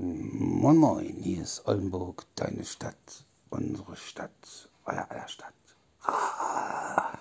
Moin 0.00 0.76
Moin, 0.76 1.16
hier 1.22 1.42
ist 1.42 1.66
Oldenburg, 1.66 2.24
deine 2.36 2.64
Stadt, 2.64 3.24
unsere 3.50 3.96
Stadt, 3.96 4.70
euer 4.84 5.04
aller 5.10 5.26
Stadt. 5.26 5.52
Ah. 6.02 7.18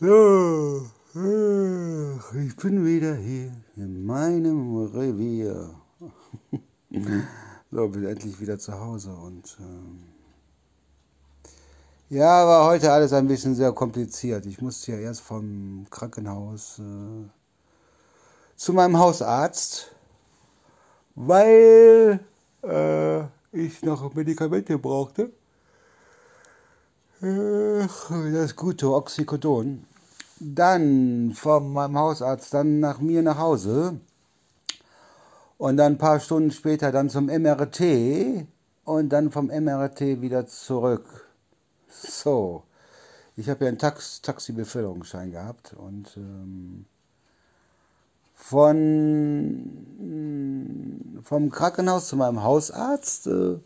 So, 0.00 0.86
ich 2.34 2.56
bin 2.56 2.84
wieder 2.84 3.14
hier 3.14 3.50
in 3.76 4.04
meinem 4.04 4.84
Revier. 4.84 5.70
So, 7.70 7.88
bin 7.88 8.04
endlich 8.04 8.38
wieder 8.40 8.58
zu 8.58 8.78
Hause 8.78 9.14
und 9.14 9.56
ähm, 9.60 10.02
ja, 12.10 12.46
war 12.46 12.66
heute 12.66 12.92
alles 12.92 13.14
ein 13.14 13.28
bisschen 13.28 13.54
sehr 13.54 13.72
kompliziert. 13.72 14.44
Ich 14.44 14.60
musste 14.60 14.92
ja 14.92 14.98
erst 14.98 15.22
vom 15.22 15.86
Krankenhaus 15.88 16.80
äh, 16.80 17.37
zu 18.58 18.72
meinem 18.72 18.98
Hausarzt, 18.98 19.92
weil 21.14 22.20
äh, 22.62 23.20
ich 23.52 23.82
noch 23.82 24.12
Medikamente 24.14 24.76
brauchte. 24.78 25.30
Das 27.20 28.56
gute 28.56 28.92
Oxycodon. 28.92 29.84
Dann 30.40 31.32
von 31.34 31.72
meinem 31.72 31.98
Hausarzt 31.98 32.52
dann 32.52 32.80
nach 32.80 32.98
mir 32.98 33.22
nach 33.22 33.38
Hause. 33.38 34.00
Und 35.56 35.76
dann 35.76 35.94
ein 35.94 35.98
paar 35.98 36.20
Stunden 36.20 36.50
später 36.50 36.92
dann 36.92 37.10
zum 37.10 37.26
MRT. 37.26 38.46
Und 38.84 39.08
dann 39.10 39.30
vom 39.30 39.46
MRT 39.46 40.20
wieder 40.20 40.46
zurück. 40.46 41.28
So. 41.88 42.64
Ich 43.36 43.48
habe 43.48 43.64
ja 43.64 43.68
einen 43.68 43.78
Tax 43.78 44.20
Taxi-Beförderungsschein 44.20 45.30
gehabt 45.30 45.74
und 45.74 46.16
ähm, 46.16 46.86
von, 48.38 49.74
vom 51.22 51.50
Krankenhaus 51.50 52.08
zu 52.08 52.16
meinem 52.16 52.42
Hausarzt 52.42 53.26
äh, 53.26 53.58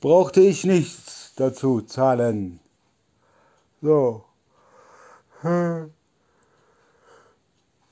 brauchte 0.00 0.40
ich 0.40 0.64
nichts 0.64 1.32
dazu 1.34 1.80
zahlen. 1.80 2.60
So. 3.82 4.22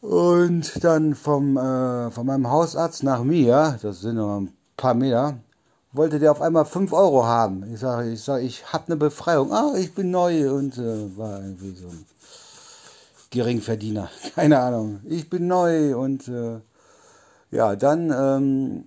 Und 0.01 0.85
dann 0.85 1.15
vom, 1.15 1.57
äh, 1.57 2.11
von 2.11 2.27
meinem 2.27 2.51
Hausarzt 2.51 3.03
nach 3.03 3.25
mir, 3.25 3.79
das 3.83 4.01
sind 4.01 4.17
noch 4.17 4.41
ein 4.41 4.53
paar 4.77 4.95
Meter, 4.95 5.39
wollte 5.93 6.19
der 6.19 6.31
auf 6.33 6.43
einmal 6.43 6.67
5 6.67 6.93
Euro 6.93 7.25
haben. 7.25 7.73
Ich 7.73 7.81
sage, 7.81 8.11
ich, 8.11 8.23
sag, 8.23 8.43
ich 8.43 8.73
habe 8.73 8.87
eine 8.87 8.97
Befreiung. 8.97 9.53
Ah, 9.53 9.73
ich 9.77 9.95
bin 9.95 10.11
neu 10.11 10.53
und 10.53 10.77
äh, 10.79 11.17
war 11.17 11.41
irgendwie 11.41 11.75
so 11.75 11.89
Geringverdiener, 13.35 14.11
keine 14.37 14.61
Ahnung. 14.61 15.01
Ich 15.05 15.29
bin 15.29 15.49
neu 15.49 15.97
und 15.99 16.29
äh, 16.29 16.61
ja, 17.51 17.75
dann 17.75 18.13
ähm, 18.17 18.85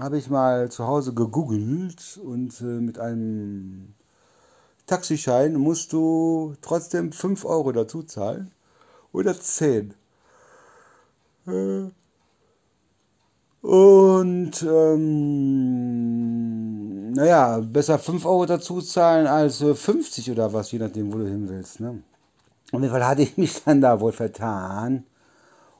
habe 0.00 0.18
ich 0.18 0.30
mal 0.30 0.70
zu 0.70 0.86
Hause 0.86 1.12
gegoogelt 1.14 2.20
und 2.22 2.60
äh, 2.60 2.64
mit 2.64 3.00
einem 3.00 3.94
Taxischein 4.86 5.54
musst 5.56 5.92
du 5.92 6.54
trotzdem 6.60 7.10
5 7.10 7.44
Euro 7.44 7.72
dazu 7.72 8.04
zahlen 8.04 8.52
oder 9.12 9.38
10. 9.38 9.94
Äh, 11.48 11.86
und 13.62 14.62
ähm, 14.62 15.96
naja, 17.14 17.58
besser 17.58 17.98
5 17.98 18.24
Euro 18.26 18.46
dazu 18.46 18.80
zahlen 18.80 19.26
als 19.26 19.58
50 19.58 20.30
oder 20.30 20.52
was, 20.52 20.70
je 20.70 20.78
nachdem, 20.78 21.12
wo 21.12 21.18
du 21.18 21.26
hin 21.26 21.48
willst. 21.48 21.80
Ne? 21.80 22.00
Auf 22.76 22.82
jeden 22.82 22.92
Fall 22.92 23.06
hatte 23.06 23.22
ich 23.22 23.38
mich 23.38 23.64
dann 23.64 23.80
da 23.80 24.00
wohl 24.00 24.12
vertan. 24.12 25.04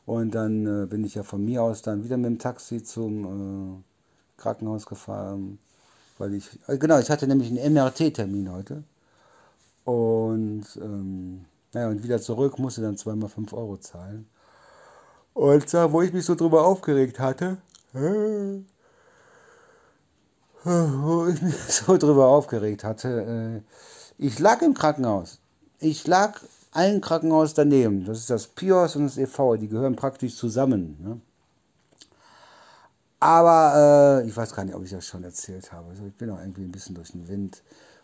Und 0.06 0.34
dann 0.34 0.84
äh, 0.84 0.86
bin 0.86 1.04
ich 1.04 1.14
ja 1.14 1.24
von 1.24 1.44
mir 1.44 1.62
aus 1.62 1.82
dann 1.82 2.02
wieder 2.02 2.16
mit 2.16 2.24
dem 2.24 2.38
Taxi 2.38 2.82
zum 2.82 3.82
äh, 4.38 4.40
Krankenhaus 4.40 4.86
gefahren. 4.86 5.58
Weil 6.16 6.32
ich, 6.32 6.48
äh, 6.66 6.78
genau, 6.78 6.98
ich 6.98 7.10
hatte 7.10 7.26
nämlich 7.26 7.50
einen 7.50 7.74
MRT-Termin 7.74 8.50
heute. 8.50 8.82
Und, 9.84 10.64
ähm, 10.76 11.44
naja, 11.74 11.88
und 11.90 12.02
wieder 12.02 12.18
zurück 12.18 12.58
musste 12.58 12.80
dann 12.80 12.96
zweimal 12.96 13.28
5 13.28 13.52
Euro 13.52 13.76
zahlen. 13.76 14.26
Und 15.34 15.74
da, 15.74 15.92
wo 15.92 16.00
ich 16.00 16.14
mich 16.14 16.24
so 16.24 16.34
drüber 16.34 16.64
aufgeregt 16.64 17.18
hatte, 17.18 17.58
äh, 17.92 18.62
wo 20.64 21.26
ich 21.26 21.42
mich 21.42 21.56
so 21.68 21.98
drüber 21.98 22.28
aufgeregt 22.28 22.84
hatte, 22.84 23.62
äh, 23.68 23.72
ich 24.16 24.38
lag 24.38 24.62
im 24.62 24.72
Krankenhaus. 24.72 25.40
Ich 25.78 26.06
lag 26.06 26.40
ein 26.76 27.00
Krankenhaus 27.00 27.54
daneben. 27.54 28.04
Das 28.04 28.18
ist 28.18 28.30
das 28.30 28.46
PIOS 28.46 28.96
und 28.96 29.04
das 29.04 29.16
EV, 29.16 29.56
die 29.58 29.68
gehören 29.68 29.96
praktisch 29.96 30.36
zusammen. 30.36 30.96
Ne? 31.00 31.20
Aber 33.18 34.20
äh, 34.22 34.28
ich 34.28 34.36
weiß 34.36 34.54
gar 34.54 34.64
nicht, 34.64 34.74
ob 34.74 34.84
ich 34.84 34.90
das 34.90 35.06
schon 35.06 35.24
erzählt 35.24 35.72
habe. 35.72 35.88
Also 35.88 36.04
ich 36.06 36.14
bin 36.14 36.30
auch 36.30 36.38
irgendwie 36.38 36.62
ein 36.62 36.70
bisschen 36.70 36.94
durch 36.94 37.12
den 37.12 37.26
Wind. 37.28 37.62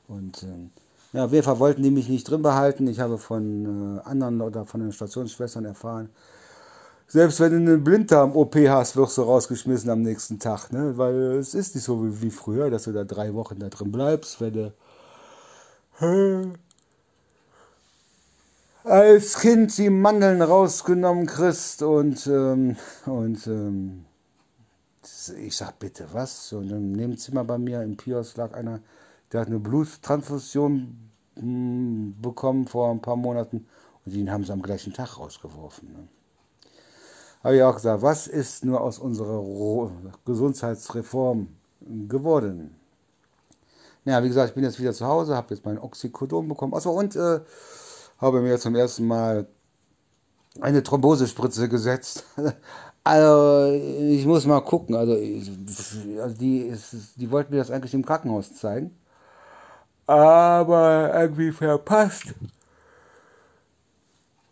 Und 0.08 0.42
ähm, 0.42 0.70
ja, 1.12 1.26
auf 1.26 1.60
wollten 1.60 1.82
die 1.82 1.90
mich 1.90 2.08
nicht 2.08 2.24
drin 2.24 2.40
behalten. 2.40 2.86
Ich 2.86 2.98
habe 2.98 3.18
von 3.18 3.98
äh, 3.98 4.00
anderen 4.08 4.40
oder 4.40 4.64
von 4.64 4.80
den 4.80 4.92
Stationsschwestern 4.92 5.66
erfahren, 5.66 6.08
selbst 7.06 7.40
wenn 7.40 7.50
du 7.50 7.72
einen 7.72 7.84
Blinddarm-OP 7.84 8.56
hast, 8.68 8.96
wirst 8.96 9.18
du 9.18 9.22
rausgeschmissen 9.22 9.90
am 9.90 10.00
nächsten 10.00 10.38
Tag. 10.38 10.72
Ne? 10.72 10.96
Weil 10.96 11.14
es 11.32 11.54
ist 11.54 11.74
nicht 11.74 11.84
so 11.84 12.02
wie, 12.02 12.22
wie 12.22 12.30
früher, 12.30 12.70
dass 12.70 12.84
du 12.84 12.92
da 12.92 13.04
drei 13.04 13.34
Wochen 13.34 13.58
da 13.58 13.68
drin 13.68 13.92
bleibst, 13.92 14.40
wenn 14.40 14.54
du 14.54 14.72
als 18.84 19.38
Kind 19.38 19.76
die 19.78 19.90
Mandeln 19.90 20.42
rausgenommen 20.42 21.26
kriegst 21.26 21.82
und, 21.82 22.26
ähm, 22.26 22.76
und 23.06 23.46
ähm, 23.46 24.04
ich 25.38 25.56
sag 25.56 25.78
bitte 25.78 26.06
was. 26.12 26.52
Und 26.52 26.70
im 26.70 26.92
Nebenzimmer 26.92 27.44
bei 27.44 27.58
mir 27.58 27.82
im 27.82 27.96
Pios 27.96 28.36
lag 28.36 28.54
einer, 28.54 28.80
der 29.30 29.42
hat 29.42 29.48
eine 29.48 29.60
Bluttransfusion 29.60 30.96
hm, 31.36 32.16
bekommen 32.20 32.66
vor 32.66 32.90
ein 32.90 33.00
paar 33.00 33.16
Monaten 33.16 33.66
und 34.04 34.14
den 34.14 34.30
haben 34.30 34.44
sie 34.44 34.52
am 34.52 34.62
gleichen 34.62 34.92
Tag 34.92 35.18
rausgeworfen. 35.18 35.92
Ne? 35.92 36.08
Habe 37.44 37.56
ich 37.56 37.62
auch 37.62 37.74
gesagt, 37.74 38.02
was 38.02 38.26
ist 38.26 38.64
nur 38.64 38.80
aus 38.80 38.98
unserer 38.98 39.90
Gesundheitsreform 40.24 41.48
geworden? 42.08 42.76
Naja, 44.04 44.22
wie 44.22 44.28
gesagt, 44.28 44.50
ich 44.50 44.54
bin 44.54 44.64
jetzt 44.64 44.80
wieder 44.80 44.92
zu 44.92 45.06
Hause, 45.06 45.36
habe 45.36 45.54
jetzt 45.54 45.64
mein 45.64 45.78
Oxycodon 45.78 46.48
bekommen. 46.48 46.74
Achso, 46.74 46.90
und 46.90 47.14
äh, 47.14 47.40
habe 48.22 48.40
mir 48.40 48.58
zum 48.58 48.74
ersten 48.74 49.06
Mal 49.06 49.46
eine 50.60 50.82
Thrombosespritze 50.82 51.68
gesetzt. 51.68 52.24
Also 53.04 53.72
ich 53.72 54.24
muss 54.26 54.46
mal 54.46 54.60
gucken. 54.60 54.94
Also, 54.94 55.14
also 55.14 56.36
die, 56.36 56.58
ist, 56.58 56.94
die 57.16 57.32
wollten 57.32 57.52
mir 57.52 57.58
das 57.58 57.72
eigentlich 57.72 57.94
im 57.94 58.06
Krankenhaus 58.06 58.54
zeigen. 58.54 58.96
Aber 60.06 61.10
irgendwie 61.12 61.50
verpasst. 61.50 62.34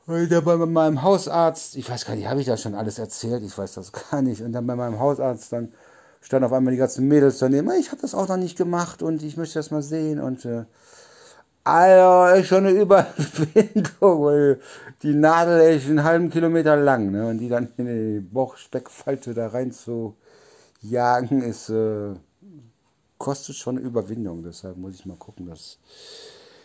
Und 0.07 0.33
dann 0.33 0.45
bei 0.45 0.57
meinem 0.57 1.03
Hausarzt, 1.03 1.77
ich 1.77 1.89
weiß 1.89 2.07
gar 2.07 2.17
nicht, 2.17 2.27
habe 2.27 2.41
ich 2.41 2.47
das 2.47 2.61
schon 2.61 2.75
alles 2.75 2.99
erzählt? 2.99 3.45
Ich 3.45 3.57
weiß 3.57 3.75
das 3.75 3.93
gar 3.93 4.21
nicht. 4.21 4.43
Und 4.43 4.51
dann 4.51 4.67
bei 4.67 4.75
meinem 4.75 4.99
Hausarzt, 4.99 5.53
dann 5.53 5.73
standen 6.21 6.47
auf 6.47 6.53
einmal 6.53 6.73
die 6.73 6.79
ganzen 6.79 7.07
Mädels 7.07 7.39
daneben. 7.39 7.71
Ich 7.79 7.93
habe 7.93 8.03
das 8.03 8.17
auch 8.17 8.27
noch 8.27 8.37
nicht 8.37 8.59
gemacht 8.59 9.01
und 9.01 9.23
ich 9.23 9.37
möchte 9.37 9.61
das 9.61 9.71
mal 9.71 9.83
sehen. 9.83 10.19
Und 10.19 10.45
äh, 10.45 10.65
also 11.65 12.41
ist 12.41 12.49
schon 12.49 12.67
eine 12.67 12.71
Überwindung, 12.81 14.25
weil 14.25 14.61
die 15.03 15.15
Nadel 15.15 15.75
ist 15.75 15.87
einen 15.87 16.05
halben 16.05 16.31
Kilometer 16.31 16.77
lang, 16.77 17.11
ne? 17.11 17.29
Und 17.29 17.39
die 17.39 17.49
dann 17.49 17.69
in 17.77 17.87
die 17.87 18.21
Bauchspeckfalte 18.21 19.35
da 19.35 19.49
rein 19.49 19.73
zu 19.73 20.17
jagen, 20.83 21.43
ist, 21.43 21.69
äh, 21.69 22.15
kostet 23.19 23.57
schon 23.57 23.77
eine 23.77 23.87
Überwindung. 23.87 24.43
Deshalb 24.43 24.77
muss 24.77 24.95
ich 24.95 25.07
mal 25.07 25.17
gucken, 25.17 25.47
dass 25.47 25.79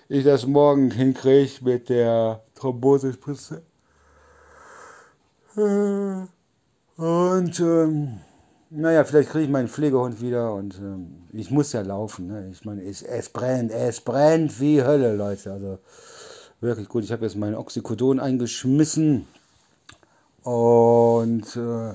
ich 0.07 0.23
das 0.23 0.45
morgen 0.45 0.91
hinkriege 0.91 1.63
mit 1.63 1.89
der 1.89 2.41
Thrombosespritze. 2.55 3.63
Und 5.55 7.59
ähm, 7.59 8.19
naja, 8.69 9.03
vielleicht 9.03 9.29
kriege 9.29 9.45
ich 9.45 9.49
meinen 9.49 9.67
Pflegehund 9.67 10.21
wieder 10.21 10.53
und 10.53 10.77
ähm, 10.79 11.23
ich 11.33 11.51
muss 11.51 11.71
ja 11.73 11.81
laufen. 11.81 12.27
Ne? 12.27 12.49
Ich 12.51 12.65
meine, 12.65 12.83
es, 12.83 13.01
es 13.01 13.29
brennt, 13.29 13.71
es 13.71 14.01
brennt 14.01 14.59
wie 14.59 14.83
Hölle, 14.83 15.15
Leute. 15.15 15.51
Also 15.51 15.79
wirklich 16.61 16.89
gut. 16.89 17.03
Ich 17.03 17.11
habe 17.11 17.25
jetzt 17.25 17.35
meinen 17.35 17.55
Oxycodon 17.55 18.19
eingeschmissen 18.19 19.27
und 20.43 21.55
äh, 21.55 21.93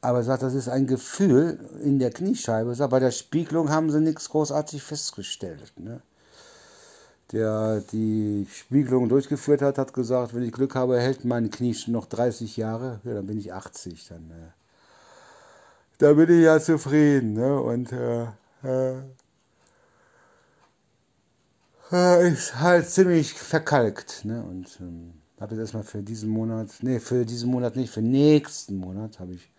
aber 0.00 0.22
sagt, 0.22 0.42
das 0.42 0.54
ist 0.54 0.68
ein 0.68 0.86
Gefühl 0.86 1.58
in 1.82 1.98
der 1.98 2.10
Kniescheibe. 2.10 2.74
Sagt, 2.74 2.90
bei 2.90 3.00
der 3.00 3.10
Spiegelung 3.10 3.70
haben 3.70 3.90
sie 3.90 4.00
nichts 4.00 4.28
großartig 4.28 4.82
festgestellt. 4.82 5.72
Ne? 5.76 6.00
Der 7.32 7.80
die 7.92 8.46
Spiegelung 8.52 9.08
durchgeführt 9.08 9.62
hat, 9.62 9.78
hat 9.78 9.92
gesagt, 9.92 10.34
wenn 10.34 10.44
ich 10.44 10.52
Glück 10.52 10.76
habe, 10.76 11.00
hält 11.00 11.24
mein 11.24 11.50
Knie 11.50 11.76
noch 11.88 12.06
30 12.06 12.56
Jahre. 12.56 13.00
Ja, 13.02 13.14
dann 13.14 13.26
bin 13.26 13.38
ich 13.38 13.52
80. 13.52 14.06
Dann 14.08 14.30
äh, 14.30 14.65
da 15.98 16.12
bin 16.12 16.30
ich 16.30 16.44
ja 16.44 16.60
zufrieden. 16.60 17.34
Ne? 17.34 17.60
Und 17.60 17.92
äh, 17.92 18.24
äh, 18.64 19.02
äh, 21.92 22.32
ist 22.32 22.58
halt 22.58 22.88
ziemlich 22.88 23.32
verkalkt. 23.32 24.24
Ne? 24.24 24.42
Und 24.42 24.78
ähm, 24.80 25.14
habe 25.40 25.54
jetzt 25.54 25.60
erstmal 25.60 25.84
für 25.84 26.02
diesen 26.02 26.30
Monat, 26.30 26.70
nee, 26.80 26.98
für 26.98 27.24
diesen 27.24 27.50
Monat 27.50 27.76
nicht, 27.76 27.92
für 27.92 28.02
nächsten 28.02 28.76
Monat 28.76 29.20
habe 29.20 29.34
ich 29.34 29.50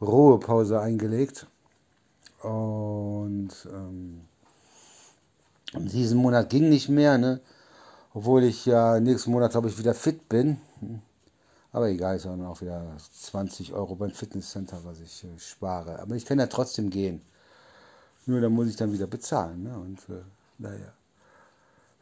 Ruhepause 0.00 0.80
eingelegt. 0.80 1.46
Und 2.42 3.50
ähm, 3.70 4.22
diesen 5.74 6.18
Monat 6.18 6.48
ging 6.48 6.70
nicht 6.70 6.88
mehr, 6.88 7.18
ne? 7.18 7.40
Obwohl 8.14 8.44
ich 8.44 8.66
ja 8.66 8.98
nächsten 8.98 9.30
Monat, 9.30 9.52
glaube 9.52 9.68
ich, 9.68 9.78
wieder 9.78 9.94
fit 9.94 10.28
bin. 10.28 10.56
Aber 11.72 11.88
egal, 11.88 12.16
ist 12.16 12.26
dann 12.26 12.44
auch 12.44 12.60
wieder 12.60 12.82
20 13.12 13.72
Euro 13.72 13.94
beim 13.94 14.10
Fitnesscenter, 14.10 14.78
was 14.84 15.00
ich 15.00 15.24
äh, 15.24 15.38
spare. 15.38 16.00
Aber 16.00 16.16
ich 16.16 16.24
kann 16.26 16.38
ja 16.38 16.46
trotzdem 16.46 16.90
gehen. 16.90 17.22
Nur 18.26 18.40
dann 18.40 18.52
muss 18.52 18.68
ich 18.68 18.76
dann 18.76 18.92
wieder 18.92 19.06
bezahlen. 19.06 19.62
Ne? 19.62 19.78
Und 19.78 19.98
äh, 20.08 20.22
naja. 20.58 20.92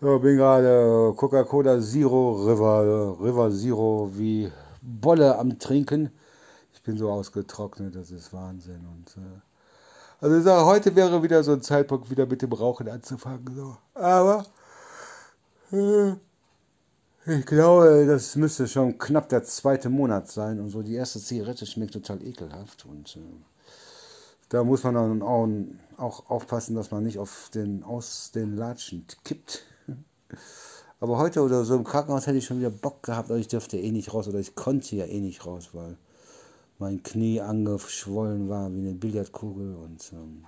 So, 0.00 0.18
bin 0.20 0.36
gerade 0.36 1.12
Coca-Cola 1.16 1.80
Zero 1.80 2.46
River, 2.46 3.16
River 3.20 3.50
Zero 3.50 4.10
wie 4.14 4.50
Bolle 4.80 5.36
am 5.36 5.58
Trinken. 5.58 6.10
Ich 6.72 6.82
bin 6.82 6.96
so 6.96 7.10
ausgetrocknet, 7.10 7.94
das 7.94 8.10
ist 8.10 8.32
Wahnsinn. 8.32 8.86
Und 8.86 9.16
äh, 9.16 9.40
also 10.20 10.36
ich 10.38 10.44
sage, 10.44 10.64
heute 10.64 10.96
wäre 10.96 11.22
wieder 11.22 11.42
so 11.42 11.52
ein 11.52 11.62
Zeitpunkt, 11.62 12.10
wieder 12.10 12.26
mit 12.26 12.40
dem 12.42 12.52
Rauchen 12.52 12.88
anzufangen. 12.88 13.54
So. 13.54 13.76
Aber 13.94 14.46
äh, 15.72 16.14
ich 17.28 17.44
glaube, 17.44 18.06
das 18.06 18.36
müsste 18.36 18.66
schon 18.66 18.96
knapp 18.98 19.28
der 19.28 19.44
zweite 19.44 19.90
Monat 19.90 20.30
sein 20.30 20.60
und 20.60 20.70
so. 20.70 20.82
Die 20.82 20.94
erste 20.94 21.20
Zigarette 21.20 21.66
schmeckt 21.66 21.92
total 21.92 22.22
ekelhaft 22.22 22.86
und 22.86 23.16
äh, 23.16 23.20
da 24.48 24.64
muss 24.64 24.82
man 24.82 24.94
dann 24.94 25.22
auch, 25.22 25.46
auch, 25.98 26.30
aufpassen, 26.30 26.74
dass 26.74 26.90
man 26.90 27.04
nicht 27.04 27.18
auf 27.18 27.50
den 27.52 27.82
aus 27.82 28.30
den 28.34 28.56
Latschen 28.56 29.04
kippt. 29.24 29.64
Aber 31.00 31.18
heute 31.18 31.42
oder 31.42 31.64
so 31.64 31.76
im 31.76 31.84
Krankenhaus 31.84 32.26
hätte 32.26 32.38
ich 32.38 32.46
schon 32.46 32.60
wieder 32.60 32.70
Bock 32.70 33.04
gehabt, 33.04 33.30
aber 33.30 33.38
ich 33.38 33.46
dürfte 33.46 33.78
eh 33.78 33.92
nicht 33.92 34.12
raus 34.12 34.26
oder 34.26 34.40
ich 34.40 34.56
konnte 34.56 34.96
ja 34.96 35.04
eh 35.04 35.20
nicht 35.20 35.46
raus, 35.46 35.68
weil 35.72 35.96
mein 36.80 37.04
Knie 37.04 37.40
angeschwollen 37.40 38.48
war 38.48 38.72
wie 38.74 38.80
eine 38.80 38.94
Billardkugel 38.94 39.76
und 39.76 40.12
ähm, 40.12 40.44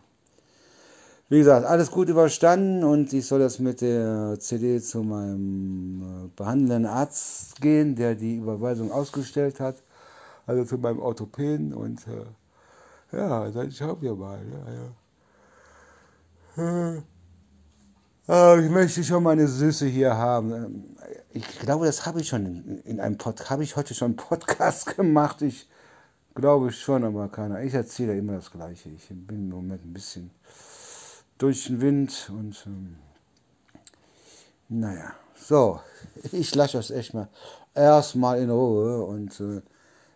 wie 1.31 1.39
gesagt, 1.39 1.65
alles 1.65 1.93
gut 1.93 2.09
überstanden 2.09 2.83
und 2.83 3.13
ich 3.13 3.25
soll 3.25 3.41
jetzt 3.41 3.61
mit 3.61 3.81
der 3.81 4.37
CD 4.41 4.81
zu 4.81 5.05
meinem 5.05 6.03
äh, 6.03 6.29
behandelnden 6.35 6.87
Arzt 6.87 7.61
gehen, 7.61 7.95
der 7.95 8.17
die 8.17 8.37
Überweisung 8.37 8.91
ausgestellt 8.91 9.61
hat, 9.61 9.77
also 10.47 10.65
zu 10.65 10.77
meinem 10.77 10.99
Orthopäden 10.99 11.73
und 11.73 12.01
äh, 12.09 13.17
ja, 13.17 13.49
dann 13.49 13.71
schauen 13.71 14.03
wir 14.03 14.17
mal. 14.17 14.41
Ja, 16.57 16.65
ja. 16.65 16.97
Äh, 16.97 17.03
äh, 18.29 18.65
ich 18.65 18.71
möchte 18.71 19.05
schon 19.05 19.23
meine 19.23 19.47
Süße 19.47 19.87
hier 19.87 20.17
haben. 20.17 20.97
Ich 21.33 21.61
glaube, 21.61 21.87
das 21.87 22.07
habe 22.07 22.21
ich 22.21 22.29
schon 22.29 22.45
in, 22.45 22.79
in 22.85 23.01
einem 23.01 23.19
Podcast, 23.19 23.51
habe 23.51 23.63
ich 23.63 23.77
heute 23.77 23.95
schon 23.95 24.07
einen 24.07 24.17
Podcast 24.17 24.97
gemacht. 24.97 25.43
Ich 25.43 25.69
glaube 26.35 26.73
schon, 26.73 27.05
aber 27.05 27.29
keiner. 27.29 27.63
Ich 27.63 27.75
erzähle 27.75 28.19
immer 28.19 28.35
das 28.35 28.51
Gleiche. 28.51 28.89
Ich 28.89 29.07
bin 29.09 29.45
im 29.45 29.51
Moment 29.51 29.85
ein 29.85 29.93
bisschen 29.93 30.33
durch 31.41 31.65
den 31.65 31.81
Wind 31.81 32.31
und 32.33 32.63
ähm, 32.67 32.97
naja, 34.69 35.15
so, 35.35 35.81
ich 36.33 36.55
lasse 36.55 36.77
das 36.77 36.91
echt 36.91 37.15
mal 37.15 37.29
erstmal 37.75 38.41
in 38.41 38.51
Ruhe 38.51 39.05
und 39.05 39.41
äh, 39.41 39.63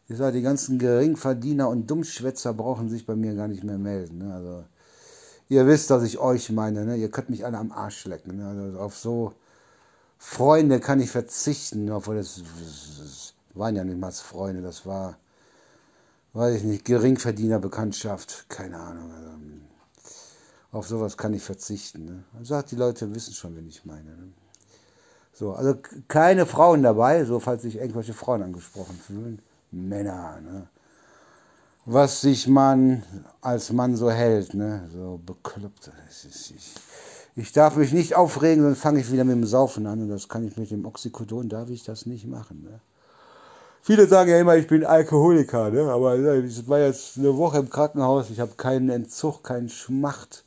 ich 0.07 0.19
sage, 0.19 0.37
die 0.37 0.43
ganzen 0.43 0.79
Geringverdiener 0.79 1.69
und 1.69 1.91
Dummschwätzer 1.91 2.53
brauchen 2.53 2.91
sich 2.91 3.07
bei 3.07 3.17
mir 3.17 3.35
gar 3.35 3.49
nicht 3.49 3.65
mehr 3.65 3.79
melden. 3.79 4.19
Ne? 4.19 4.35
Also, 4.35 4.65
ihr 5.49 5.67
wisst, 5.67 5.91
dass 5.91 6.03
ich 6.03 6.19
euch 6.19 6.51
meine, 6.51 6.85
ne? 6.85 6.97
ihr 6.97 7.11
könnt 7.11 7.31
mich 7.31 7.47
alle 7.47 7.57
am 7.57 7.73
Arsch 7.73 8.05
lecken. 8.05 8.37
Ne? 8.37 8.47
Also, 8.47 8.79
auf 8.79 8.97
so 8.99 9.33
Freunde 10.19 10.79
kann 10.79 11.01
ich 11.01 11.11
verzichten, 11.11 11.91
obwohl 11.91 12.17
das, 12.17 12.43
das 12.99 13.33
waren 13.55 13.77
ja 13.77 13.85
nicht 13.85 13.99
mal 13.99 14.13
Freunde, 14.13 14.61
das 14.61 14.85
war, 14.85 15.17
weiß 16.35 16.57
ich 16.57 16.65
nicht, 16.65 16.85
Geringverdienerbekanntschaft, 16.85 18.51
keine 18.51 18.77
Ahnung. 18.77 19.11
Also, 19.11 19.31
auf 20.75 20.89
sowas 20.89 21.17
kann 21.17 21.33
ich 21.35 21.43
verzichten. 21.43 22.05
Ne? 22.05 22.25
Also 22.35 22.55
sagt, 22.55 22.73
die 22.73 22.77
Leute 22.77 23.15
wissen 23.15 23.33
schon, 23.33 23.57
wen 23.57 23.69
ich 23.69 23.85
meine. 23.85 24.11
Ne? 24.11 24.33
So, 25.33 25.53
also 25.53 25.77
keine 26.09 26.47
Frauen 26.47 26.83
dabei, 26.83 27.25
so 27.25 27.39
falls 27.39 27.63
sich 27.63 27.77
irgendwelche 27.77 28.13
Frauen 28.13 28.43
angesprochen 28.43 28.99
fühlen. 28.99 29.41
Männer, 29.71 30.41
ne? 30.41 30.69
Was 31.87 32.23
sich 32.23 32.49
man 32.49 33.03
als 33.41 33.73
Mann 33.73 33.95
so 33.97 34.11
hält, 34.11 34.55
ne? 34.55 34.89
So 34.93 35.21
bekloppt. 35.25 35.91
Ich, 36.09 36.55
ich 37.37 37.53
darf 37.53 37.77
mich 37.77 37.93
nicht 37.93 38.17
aufregen, 38.17 38.65
sonst 38.65 38.81
fange 38.81 39.01
ich 39.01 39.13
wieder 39.13 39.25
mit 39.25 39.37
dem 39.37 39.47
Saufen 39.47 39.87
an 39.87 40.03
und 40.03 40.09
das 40.09 40.29
kann 40.29 40.47
ich 40.47 40.57
mit 40.57 40.71
dem 40.71 40.87
Oxycodon, 40.87 41.49
darf 41.49 41.69
ich 41.69 41.85
das 41.85 42.07
nicht 42.07 42.27
machen, 42.27 42.63
ne? 42.63 42.81
Viele 43.83 44.07
sagen 44.07 44.31
ja 44.31 44.41
immer, 44.41 44.57
ich 44.57 44.67
bin 44.67 44.83
Alkoholiker, 44.83 45.71
ne? 45.71 45.93
aber 45.93 46.17
ich 46.17 46.67
war 46.67 46.79
jetzt 46.79 47.19
eine 47.19 47.37
Woche 47.37 47.59
im 47.59 47.69
Krankenhaus, 47.69 48.31
ich 48.31 48.41
habe 48.41 48.55
keinen 48.57 48.89
Entzug, 48.89 49.45
keinen 49.45 49.69
Schmacht. 49.69 50.45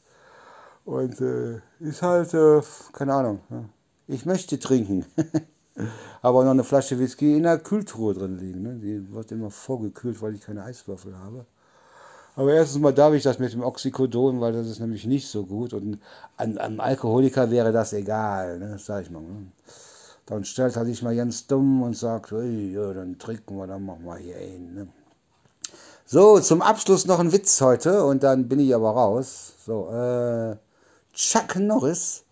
Und 0.88 1.20
äh, 1.20 1.60
ist 1.82 2.02
halt, 2.02 2.34
äh, 2.34 2.62
keine 2.94 3.14
Ahnung, 3.14 3.42
ne? 3.50 3.68
ich 4.08 4.26
möchte 4.26 4.58
trinken. 4.58 5.06
Aber 6.22 6.46
noch 6.46 6.52
eine 6.52 6.64
Flasche 6.64 6.98
Whisky 6.98 7.36
in 7.36 7.44
der 7.44 7.60
Kühltruhe 7.60 8.14
drin 8.14 8.38
liegen. 8.38 8.62
Ne? 8.62 8.76
Die 8.76 9.14
wird 9.14 9.34
immer 9.34 9.52
vorgekühlt, 9.52 10.22
weil 10.22 10.36
ich 10.36 10.42
keine 10.42 10.64
Eiswürfel 10.64 11.18
habe. 11.20 11.46
Aber 12.38 12.54
erstens 12.54 12.82
mal 12.82 12.94
darf 12.94 13.14
ich 13.14 13.24
das 13.24 13.38
mit 13.38 13.52
dem 13.52 13.64
Oxycodon, 13.64 14.40
weil 14.40 14.54
das 14.54 14.68
ist 14.68 14.80
nämlich 14.80 15.06
nicht 15.06 15.28
so 15.28 15.46
gut. 15.46 15.74
Und 15.74 16.00
einem 16.38 16.80
Alkoholiker 16.80 17.52
wäre 17.52 17.74
das 17.74 17.92
egal, 17.92 18.58
ne? 18.58 18.78
sag 18.80 19.04
ich 19.04 19.12
mal. 19.12 19.22
Ne? 19.22 19.48
Dann 20.26 20.46
stellt 20.46 20.78
er 20.78 20.86
sich 20.86 21.04
mal 21.04 21.18
ganz 21.18 21.48
dumm 21.48 21.82
und 21.82 21.98
sagt, 21.98 22.32
ja, 22.32 22.94
dann 22.94 23.20
trinken 23.20 23.58
wir, 23.58 23.68
dann 23.68 23.86
machen 23.86 24.06
wir 24.06 24.16
hier 24.16 24.38
einen. 24.38 24.74
Ne? 24.74 24.88
So, 26.06 26.40
zum 26.40 26.62
Abschluss 26.62 27.06
noch 27.06 27.20
ein 27.20 27.34
Witz 27.34 27.60
heute 27.60 28.06
und 28.06 28.24
dann 28.24 28.48
bin 28.48 28.62
ich 28.62 28.74
aber 28.74 28.92
raus. 28.92 29.52
So, 29.66 29.90
äh, 29.90 30.56
Chuck 31.18 31.56
Norris 31.56 32.26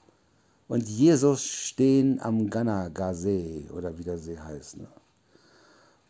und 0.68 0.88
Jesus 0.88 1.44
stehen 1.44 2.22
am 2.22 2.52
Ganagasee 2.52 3.68
oder 3.76 3.98
wie 3.98 4.04
der 4.04 4.20
See 4.20 4.38
heißt. 4.38 4.78
Ne? 4.78 4.88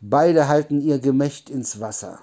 Beide 0.02 0.46
halten 0.46 0.82
ihr 0.82 0.98
Gemächt 0.98 1.48
ins 1.48 1.80
Wasser. 1.80 2.20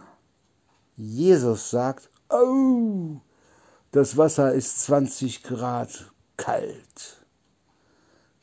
Jesus 0.96 1.72
sagt, 1.72 2.12
oh, 2.30 3.16
das 3.94 4.16
Wasser 4.16 4.54
ist 4.54 4.84
20 4.84 5.42
Grad 5.42 6.12
kalt. 6.38 7.26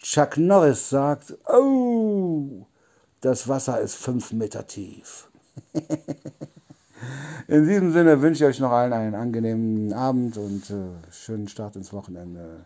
Chuck 0.01 0.37
Norris 0.37 0.91
sagt, 0.91 1.39
oh, 1.49 2.67
das 3.21 3.47
Wasser 3.47 3.81
ist 3.81 3.95
5 3.95 4.33
Meter 4.33 4.67
tief. 4.67 5.31
In 7.51 7.67
diesem 7.67 7.93
Sinne 7.93 8.23
wünsche 8.23 8.45
ich 8.45 8.49
euch 8.49 8.61
noch 8.61 8.71
allen 8.71 8.93
einen 8.93 9.17
angenehmen 9.17 9.93
Abend 9.93 10.37
und 10.37 10.71
äh, 10.71 11.11
schönen 11.11 11.49
Start 11.49 11.75
ins 11.75 11.93
Wochenende. 11.93 12.65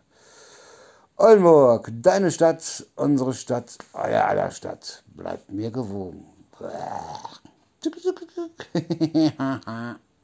Oldenburg, 1.17 1.91
deine 2.03 2.31
Stadt, 2.31 2.85
unsere 2.95 3.33
Stadt, 3.33 3.79
euer 3.95 4.27
aller 4.27 4.51
Stadt. 4.51 5.03
Bleibt 5.07 5.51
mir 5.51 5.71
gewogen. 5.71 6.27